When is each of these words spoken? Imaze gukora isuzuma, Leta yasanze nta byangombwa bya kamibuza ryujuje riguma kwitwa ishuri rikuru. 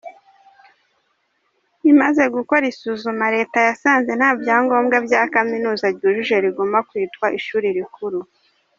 Imaze 1.91 2.23
gukora 2.35 2.63
isuzuma, 2.73 3.25
Leta 3.35 3.57
yasanze 3.67 4.11
nta 4.19 4.31
byangombwa 4.39 4.95
bya 5.05 5.21
kamibuza 5.33 5.85
ryujuje 5.95 6.35
riguma 6.45 6.77
kwitwa 6.89 7.25
ishuri 7.39 7.67
rikuru. 7.77 8.19